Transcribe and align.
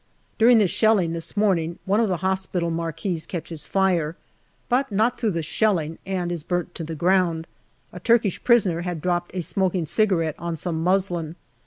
During 0.39 0.57
the 0.57 0.65
shelling, 0.67 1.13
this 1.13 1.37
morning, 1.37 1.77
one 1.85 1.99
of 1.99 2.07
the 2.07 2.17
hospital 2.25 2.71
marquees 2.71 3.27
catches 3.27 3.67
fire, 3.67 4.15
but 4.67 4.91
not 4.91 5.19
through 5.19 5.29
the 5.29 5.43
shelling, 5.43 5.99
and 6.07 6.31
is 6.31 6.41
burnt 6.41 6.73
to 6.73 6.83
the 6.83 6.95
ground. 6.95 7.45
A 7.93 7.99
Turkish 7.99 8.43
prisoner 8.43 8.81
had 8.81 8.99
dropped 8.99 9.29
a 9.35 9.41
smoking 9.41 9.85
cigarette 9.85 10.33
on 10.39 10.57
some 10.57 10.81
muslin. 10.83 11.35